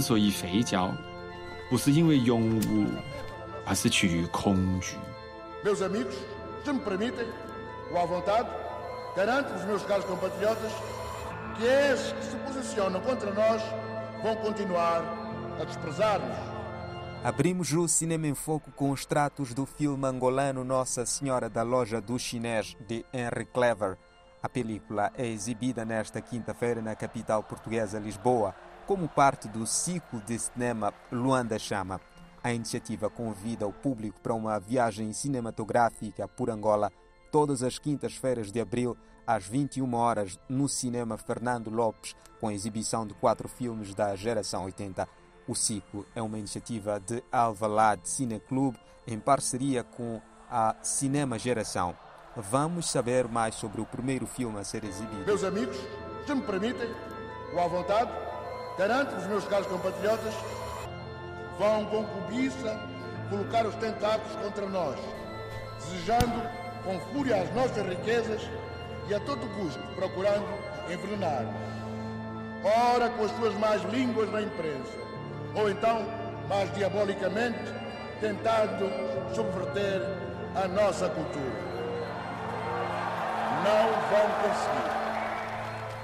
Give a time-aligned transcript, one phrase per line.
[0.00, 0.94] 所以吠叫，
[1.68, 2.86] 不是因为勇武，
[3.66, 4.96] 而是趋于恐惧。
[5.64, 6.14] Meus amigos,
[6.64, 7.26] se me permitem,
[7.90, 8.48] ou à vontade,
[9.16, 10.70] garanto-vos, meus caros compatriotas,
[11.58, 13.60] que esses que se posicionam contra nós
[14.22, 15.02] vão continuar
[15.60, 16.36] a desprezar-nos.
[17.24, 22.00] Abrimos o Cinema em Foco com os tratos do filme angolano Nossa Senhora da Loja
[22.00, 23.96] do Chinês, de Henry Clever.
[24.40, 28.54] A película é exibida nesta quinta-feira na capital portuguesa Lisboa,
[28.87, 31.99] como parte do ciclo de cinema Luanda Chama.
[32.43, 36.91] A iniciativa convida o público para uma viagem cinematográfica por Angola
[37.31, 43.05] todas as quintas-feiras de abril às 21 horas no cinema Fernando Lopes, com a exibição
[43.05, 45.07] de quatro filmes da geração 80.
[45.47, 48.75] O ciclo é uma iniciativa de Alvalade Cine Club
[49.07, 51.95] em parceria com a Cinema Geração.
[52.35, 55.25] Vamos saber mais sobre o primeiro filme a ser exibido.
[55.25, 55.77] Meus amigos,
[56.25, 56.89] se me permitem,
[57.53, 58.11] ou à vontade,
[58.81, 60.33] garanto-vos, meus caros compatriotas,
[61.59, 62.79] vão com cobiça
[63.29, 64.97] colocar os tentáculos contra nós,
[65.79, 66.41] desejando
[66.83, 68.41] com fúria as nossas riquezas
[69.07, 70.47] e a todo custo procurando
[70.89, 71.45] envenenar.
[72.63, 74.97] Ora com as suas más línguas na imprensa,
[75.53, 76.03] ou então,
[76.49, 77.71] mais diabolicamente,
[78.19, 78.89] tentando
[79.35, 80.01] subverter
[80.55, 81.71] a nossa cultura
[83.63, 85.00] não vão conseguir.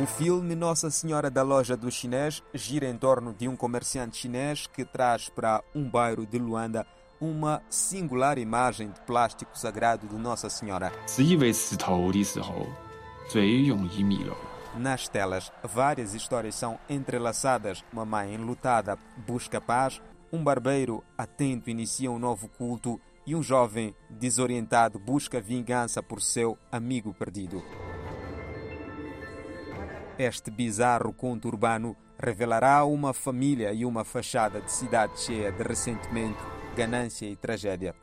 [0.00, 4.68] O filme Nossa Senhora da Loja do Chinês gira em torno de um comerciante chinês
[4.68, 6.86] que traz para um bairro de Luanda
[7.20, 10.92] uma singular imagem de plástico sagrado de Nossa Senhora.
[14.76, 17.84] Nas telas, várias histórias são entrelaçadas.
[17.92, 18.96] Uma mãe enlutada
[19.26, 20.00] busca paz,
[20.32, 26.56] um barbeiro atento inicia um novo culto e um jovem desorientado busca vingança por seu
[26.70, 27.64] amigo perdido.
[30.18, 36.44] Este bizarro conto urbano revelará uma família e uma fachada de cidade cheia de ressentimento,
[36.76, 37.94] ganância e tragédia.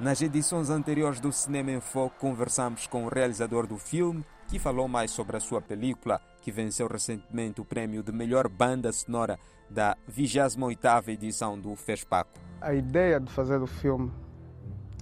[0.00, 4.88] Nas edições anteriores do Cinema em Foco, conversamos com o realizador do filme, que falou
[4.88, 9.38] mais sobre a sua película, que venceu recentemente o prêmio de melhor banda sonora
[9.70, 12.40] da 28ª edição do FESPACO.
[12.60, 14.10] A ideia de fazer o filme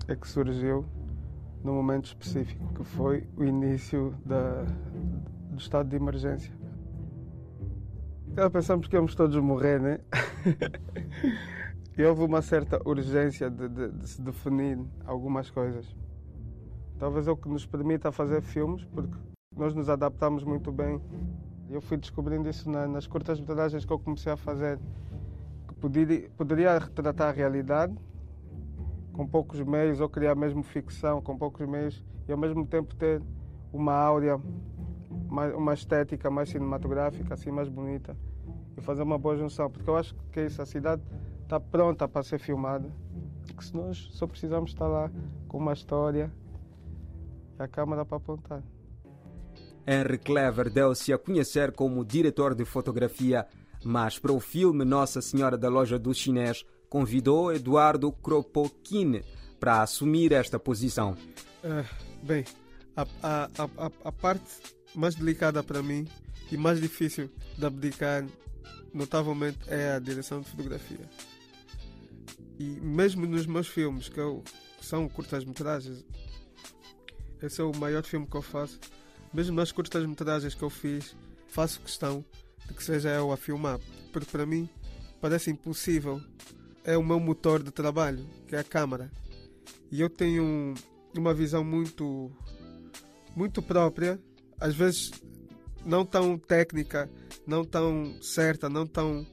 [0.07, 0.85] é que surgiu
[1.65, 4.65] num momento específico, que foi o início da,
[5.51, 6.53] do estado de emergência.
[8.35, 10.01] Já pensamos que íamos todos morrer, né?
[11.97, 15.87] e houve uma certa urgência de, de, de se definir algumas coisas.
[16.99, 19.15] Talvez é o que nos permita fazer filmes, porque
[19.55, 21.01] nós nos adaptamos muito bem.
[21.69, 24.79] Eu fui descobrindo isso na, nas curtas metragens que eu comecei a fazer,
[25.69, 27.95] que poderia, poderia retratar a realidade
[29.23, 33.23] com poucos meios, ou criar mesmo ficção com poucos meios, e ao mesmo tempo ter
[33.73, 34.41] uma áurea,
[35.57, 38.17] uma estética mais cinematográfica, assim mais bonita,
[38.77, 41.03] e fazer uma boa junção, porque eu acho que isso, a cidade
[41.43, 42.91] está pronta para ser filmada,
[43.57, 45.11] que se nós só precisamos estar lá
[45.47, 46.33] com uma história
[47.59, 48.63] e a câmera para apontar.
[49.87, 53.47] Henry Clever deu-se a conhecer como diretor de fotografia,
[53.85, 59.23] mas para o filme Nossa Senhora da Loja do Chinês convidou Eduardo Kropotkin
[59.59, 61.17] para assumir esta posição.
[61.65, 61.89] Uh,
[62.23, 62.45] bem,
[62.95, 64.45] a, a, a, a, parte
[64.95, 66.07] mais delicada para mim
[66.51, 68.27] e mais difícil de abdicar,
[68.93, 71.09] notavelmente, é a direção de fotografia.
[72.59, 74.45] E mesmo nos meus filmes, que, eu,
[74.79, 76.05] que são curtas-metragens,
[77.43, 78.79] esse é o maior filme que eu faço
[79.33, 81.17] mesmo nas curtas metragens que eu fiz,
[81.49, 82.23] faço questão
[82.67, 83.81] de que seja eu a filmar,
[84.13, 84.69] porque para mim
[85.23, 86.21] parece impossível.
[86.85, 89.11] É o meu motor de trabalho, que é a câmera.
[89.91, 90.75] E eu tenho
[91.17, 92.31] uma visão muito
[93.37, 94.21] muito própria,
[94.61, 95.11] às vezes
[95.85, 97.11] não tão técnica,
[97.47, 99.27] não tão certa, não tão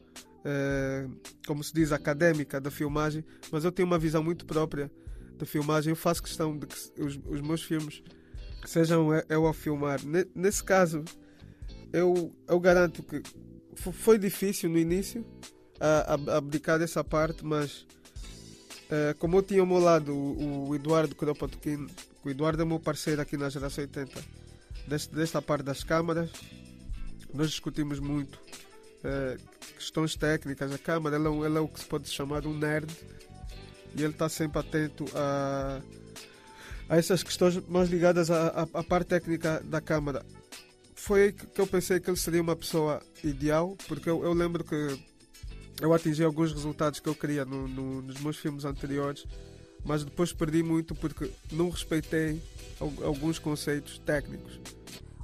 [0.43, 1.05] é,
[1.45, 4.91] como se diz académica da filmagem, mas eu tenho uma visão muito própria
[5.37, 5.91] da filmagem.
[5.91, 8.01] Eu faço questão de que os, os meus filmes
[8.65, 9.99] sejam eu a filmar.
[10.35, 11.03] Nesse caso,
[11.91, 13.21] eu, eu garanto que
[13.75, 15.25] foi difícil no início
[15.79, 17.85] a, a abdicar dessa parte, mas
[18.89, 21.87] uh, como eu tinha ao meu lado o, o Eduardo Kropotkin,
[22.23, 24.21] o Eduardo é meu parceiro aqui na geração 80,
[24.87, 26.29] deste, desta parte das câmaras,
[27.33, 29.39] nós discutimos muito uh,
[29.75, 30.71] questões técnicas.
[30.71, 32.91] A câmara ele é, é o que se pode chamar um nerd
[33.95, 35.81] e ele está sempre atento a
[36.89, 40.25] a essas questões mais ligadas à, à, à parte técnica da Câmara.
[40.95, 44.63] Foi aí que eu pensei que ele seria uma pessoa ideal, porque eu, eu lembro
[44.63, 44.99] que
[45.81, 49.25] eu atingi alguns resultados que eu queria no, no, nos meus filmes anteriores,
[49.85, 52.41] mas depois perdi muito porque não respeitei
[52.79, 54.59] alguns conceitos técnicos.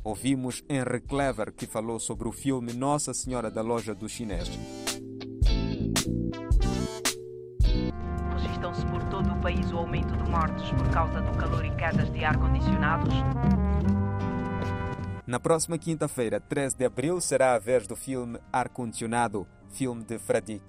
[0.03, 4.49] Ouvimos Henry Clever, que falou sobre o filme Nossa Senhora da Loja do Chinês.
[8.33, 12.11] Registram-se por todo o país o aumento de mortes por causa do calor e quedas
[12.13, 13.13] de ar-condicionados.
[15.25, 20.63] Na próxima quinta-feira, 13 de abril, será a vez do filme Ar-Condicionado, filme de Fradik.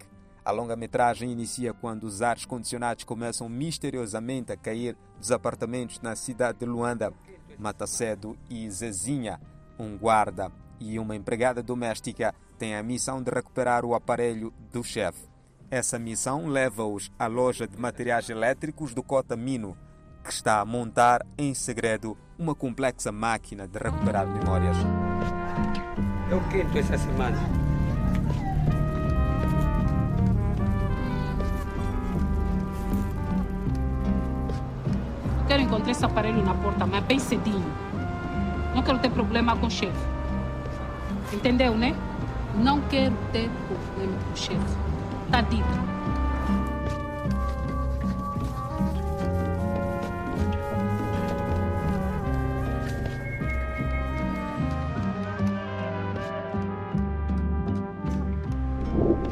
[0.44, 6.58] A longa-metragem inicia quando os ares condicionados começam misteriosamente a cair dos apartamentos na cidade
[6.58, 7.12] de Luanda.
[7.58, 9.40] Matacedo e Zezinha,
[9.78, 15.28] um guarda e uma empregada doméstica, têm a missão de recuperar o aparelho do chefe.
[15.70, 19.76] Essa missão leva-os à loja de materiais elétricos do Cota Mino,
[20.22, 24.76] que está a montar em segredo uma complexa máquina de recuperar memórias.
[26.30, 27.65] É o que tu essa semana?
[35.56, 37.64] Quero encontrar esse aparelho na porta, mas bem cedinho.
[38.74, 39.96] Não quero ter problema com o chefe.
[41.32, 41.96] Entendeu, né?
[42.56, 44.76] Não quero ter problema com o chefe.
[45.30, 45.64] Tá dito.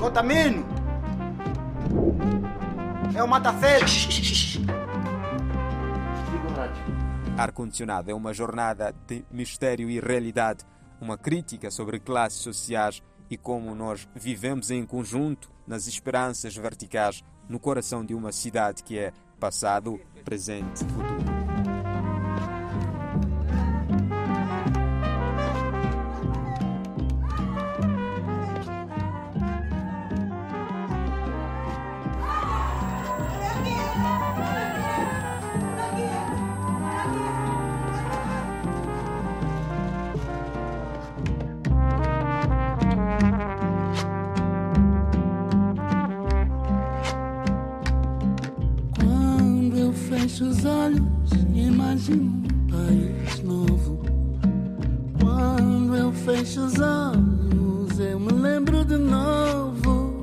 [0.01, 0.65] Cotamino!
[3.15, 4.64] É o Matacedo!
[7.37, 10.65] Ar-condicionado é uma jornada de mistério e realidade,
[11.01, 17.59] uma crítica sobre classes sociais e como nós vivemos em conjunto nas esperanças verticais no
[17.59, 21.34] coração de uma cidade que é passado, presente e futuro.
[50.35, 54.03] Fecho os olhos, imagino um país novo.
[55.21, 60.21] Quando eu fecho os olhos, eu me lembro de novo.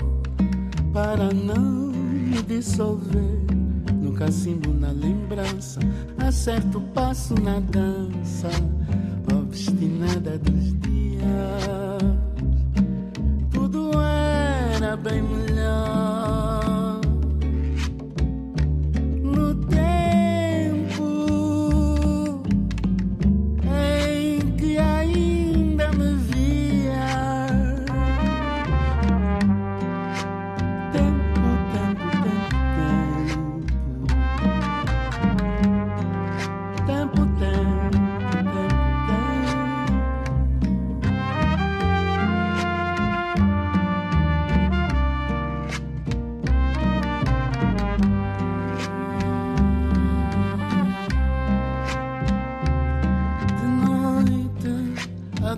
[0.91, 3.39] Para não me dissolver
[4.01, 5.79] no cacimbo, na lembrança,
[6.17, 8.49] acerto o passo na dança,
[9.33, 11.21] obstinada dos dias.
[13.49, 13.91] Tudo
[14.77, 15.50] era bem melhor.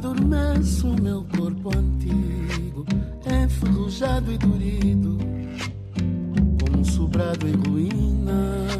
[0.03, 2.85] Adormeço o meu corpo antigo,
[3.25, 5.17] enferrujado e dorido,
[6.59, 8.73] como um sobrado em ruínas.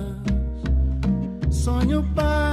[1.50, 2.53] Sonho para